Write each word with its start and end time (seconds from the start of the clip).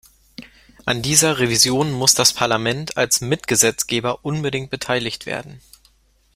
An 0.85 1.03
dieser 1.03 1.37
Revision 1.37 1.91
muss 1.91 2.15
das 2.15 2.33
Parlament 2.33 2.97
als 2.97 3.21
Mitgesetzgeber 3.21 4.25
unbedingt 4.25 4.71
beteiligt 4.71 5.27
werden. 5.27 5.61